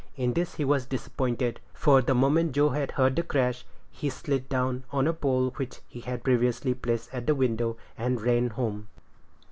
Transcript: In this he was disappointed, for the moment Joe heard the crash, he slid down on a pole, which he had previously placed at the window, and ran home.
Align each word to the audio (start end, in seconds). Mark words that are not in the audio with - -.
In 0.17 0.33
this 0.33 0.55
he 0.55 0.65
was 0.65 0.87
disappointed, 0.87 1.59
for 1.75 2.01
the 2.01 2.15
moment 2.15 2.53
Joe 2.53 2.69
heard 2.69 3.15
the 3.15 3.21
crash, 3.21 3.67
he 3.91 4.09
slid 4.09 4.49
down 4.49 4.83
on 4.91 5.05
a 5.05 5.13
pole, 5.13 5.51
which 5.57 5.79
he 5.87 5.99
had 5.99 6.23
previously 6.23 6.73
placed 6.73 7.13
at 7.13 7.27
the 7.27 7.35
window, 7.35 7.77
and 7.95 8.19
ran 8.19 8.49
home. 8.49 8.87